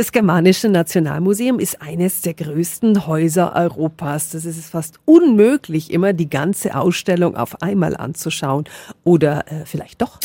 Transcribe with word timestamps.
Das 0.00 0.12
Germanische 0.12 0.70
Nationalmuseum 0.70 1.58
ist 1.58 1.82
eines 1.82 2.22
der 2.22 2.32
größten 2.32 3.06
Häuser 3.06 3.54
Europas. 3.54 4.30
Das 4.30 4.46
ist 4.46 4.70
fast 4.70 4.98
unmöglich, 5.04 5.90
immer 5.90 6.14
die 6.14 6.30
ganze 6.30 6.74
Ausstellung 6.74 7.36
auf 7.36 7.60
einmal 7.60 7.94
anzuschauen. 7.94 8.64
Oder 9.04 9.44
äh, 9.52 9.66
vielleicht 9.66 10.00
doch. 10.00 10.18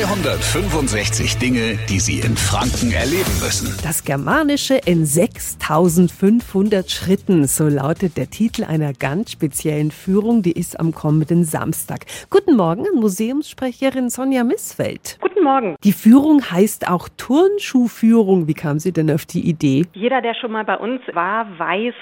365 0.00 1.36
Dinge, 1.36 1.78
die 1.90 2.00
Sie 2.00 2.20
in 2.20 2.34
Franken 2.34 2.90
erleben 2.90 3.38
müssen. 3.42 3.76
Das 3.82 4.02
Germanische 4.02 4.76
in 4.86 5.04
6500 5.04 6.90
Schritten, 6.90 7.46
so 7.46 7.68
lautet 7.68 8.16
der 8.16 8.30
Titel 8.30 8.64
einer 8.64 8.94
ganz 8.94 9.32
speziellen 9.32 9.90
Führung, 9.90 10.40
die 10.40 10.52
ist 10.52 10.80
am 10.80 10.94
kommenden 10.94 11.44
Samstag. 11.44 12.06
Guten 12.30 12.56
Morgen, 12.56 12.86
Museumssprecherin 12.94 14.08
Sonja 14.08 14.42
Missfeld. 14.42 15.18
Guten 15.20 15.44
Morgen. 15.44 15.76
Die 15.84 15.92
Führung 15.92 16.50
heißt 16.50 16.88
auch 16.88 17.10
Turnschuhführung. 17.18 18.48
Wie 18.48 18.54
kam 18.54 18.78
sie 18.78 18.92
denn 18.92 19.10
auf 19.10 19.26
die 19.26 19.46
Idee? 19.46 19.84
Jeder, 19.92 20.22
der 20.22 20.32
schon 20.32 20.52
mal 20.52 20.64
bei 20.64 20.78
uns 20.78 21.02
war, 21.12 21.46
weiß, 21.58 21.92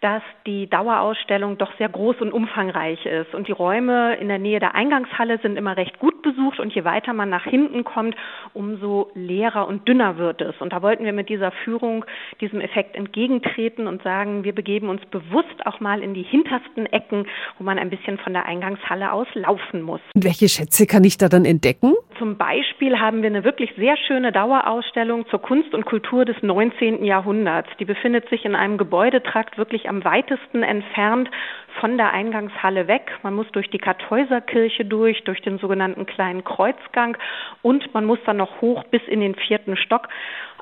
dass 0.00 0.22
die 0.46 0.68
Dauerausstellung 0.68 1.58
doch 1.58 1.76
sehr 1.78 1.88
groß 1.88 2.16
und 2.20 2.32
umfangreich 2.32 3.04
ist. 3.06 3.34
Und 3.34 3.48
die 3.48 3.52
Räume 3.52 4.16
in 4.16 4.28
der 4.28 4.38
Nähe 4.38 4.60
der 4.60 4.74
Eingangshalle 4.74 5.38
sind 5.42 5.56
immer 5.56 5.76
recht 5.76 5.98
gut 5.98 6.22
besucht. 6.22 6.60
Und 6.60 6.74
je 6.74 6.84
weiter 6.84 7.12
man 7.12 7.30
nach 7.30 7.44
hinten 7.44 7.84
kommt, 7.84 8.14
umso 8.52 9.10
leerer 9.14 9.66
und 9.66 9.88
dünner 9.88 10.18
wird 10.18 10.40
es. 10.42 10.54
Und 10.60 10.72
da 10.72 10.82
wollten 10.82 11.04
wir 11.04 11.12
mit 11.12 11.28
dieser 11.28 11.50
Führung 11.64 12.04
diesem 12.40 12.60
Effekt 12.60 12.94
entgegentreten 12.96 13.86
und 13.86 14.02
sagen, 14.02 14.44
wir 14.44 14.54
begeben 14.54 14.88
uns 14.88 15.04
bewusst 15.06 15.64
auch 15.64 15.80
mal 15.80 16.02
in 16.02 16.14
die 16.14 16.22
hintersten 16.22 16.86
Ecken, 16.86 17.26
wo 17.58 17.64
man 17.64 17.78
ein 17.78 17.90
bisschen 17.90 18.18
von 18.18 18.32
der 18.32 18.46
Eingangshalle 18.46 19.12
aus 19.12 19.28
laufen 19.34 19.82
muss. 19.82 20.00
Welche 20.14 20.48
Schätze 20.48 20.86
kann 20.86 21.04
ich 21.04 21.18
da 21.18 21.28
dann 21.28 21.44
entdecken? 21.44 21.94
Zum 22.18 22.38
Beispiel 22.38 22.98
haben 22.98 23.22
wir 23.22 23.28
eine 23.28 23.44
wirklich 23.44 23.72
sehr 23.76 23.96
schöne 23.96 24.32
Dauerausstellung 24.32 25.26
zur 25.28 25.42
Kunst 25.42 25.74
und 25.74 25.84
Kultur 25.84 26.24
des 26.24 26.36
19. 26.42 27.04
Jahrhunderts. 27.04 27.68
Die 27.78 27.84
befindet 27.84 28.28
sich 28.30 28.44
in 28.44 28.54
einem 28.54 28.78
Gebäudetrakt 28.78 29.58
wirklich 29.58 29.88
am 29.88 30.02
weitesten 30.02 30.62
entfernt 30.62 31.30
von 31.80 31.98
der 31.98 32.12
Eingangshalle 32.12 32.88
weg. 32.88 33.12
Man 33.22 33.34
muss 33.34 33.46
durch 33.52 33.68
die 33.68 33.78
Kartäuserkirche 33.78 34.84
durch, 34.84 35.24
durch 35.24 35.42
den 35.42 35.58
sogenannten 35.58 36.06
kleinen 36.06 36.42
Kreuzgang 36.42 37.18
und 37.62 37.92
man 37.92 38.06
muss 38.06 38.18
dann 38.24 38.38
noch 38.38 38.60
hoch 38.60 38.84
bis 38.84 39.02
in 39.08 39.20
den 39.20 39.34
vierten 39.34 39.76
Stock 39.76 40.08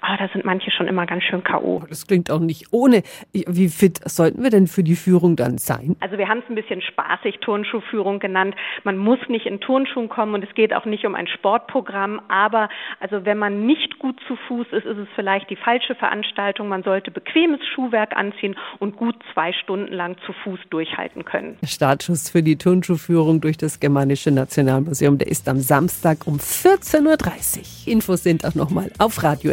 ah, 0.04 0.16
da 0.18 0.28
sind 0.28 0.44
manche 0.44 0.70
schon 0.70 0.86
immer 0.86 1.06
ganz 1.06 1.24
schön 1.24 1.42
K.O. 1.42 1.64
Oh, 1.64 1.82
das 1.88 2.06
klingt 2.06 2.30
auch 2.30 2.40
nicht 2.40 2.72
ohne. 2.72 3.02
Wie 3.32 3.68
fit 3.68 4.00
sollten 4.04 4.42
wir 4.42 4.50
denn 4.50 4.66
für 4.66 4.82
die 4.82 4.94
Führung 4.94 5.36
dann 5.36 5.58
sein? 5.58 5.96
Also 6.00 6.18
wir 6.18 6.28
haben 6.28 6.38
es 6.38 6.44
ein 6.48 6.54
bisschen 6.54 6.82
spaßig 6.82 7.38
Turnschuhführung 7.40 8.18
genannt. 8.18 8.54
Man 8.84 8.98
muss 8.98 9.18
nicht 9.28 9.46
in 9.46 9.60
Turnschuhen 9.60 10.08
kommen 10.08 10.34
und 10.34 10.44
es 10.44 10.54
geht 10.54 10.74
auch 10.74 10.84
nicht 10.84 11.06
um 11.06 11.14
ein 11.14 11.26
Sportprogramm. 11.26 12.20
Aber 12.28 12.68
also 13.00 13.24
wenn 13.24 13.38
man 13.38 13.66
nicht 13.66 13.98
gut 13.98 14.20
zu 14.28 14.36
Fuß 14.48 14.66
ist, 14.72 14.84
ist 14.84 14.98
es 14.98 15.08
vielleicht 15.14 15.48
die 15.50 15.56
falsche 15.56 15.94
Veranstaltung. 15.94 16.68
Man 16.68 16.82
sollte 16.82 17.10
bequemes 17.10 17.60
Schuhwerk 17.74 18.16
anziehen 18.16 18.56
und 18.78 18.96
gut 18.96 19.16
zwei 19.32 19.52
Stunden 19.52 19.92
lang 19.92 20.16
zu 20.26 20.32
Fuß 20.44 20.60
durchhalten 20.70 21.24
können. 21.24 21.56
Startschuss 21.64 22.28
für 22.28 22.42
die 22.42 22.56
Turnschuhführung 22.56 23.40
durch 23.40 23.56
das 23.56 23.80
Germanische 23.80 24.30
Nationalmuseum, 24.30 25.18
der 25.18 25.28
ist 25.28 25.48
am 25.48 25.60
Samstag 25.60 26.26
um 26.26 26.36
14.30 26.36 27.86
Uhr. 27.86 27.92
Infos 27.92 28.22
sind 28.22 28.44
auch 28.44 28.54
nochmal 28.54 28.90
auf 28.98 29.22
Radio 29.22 29.52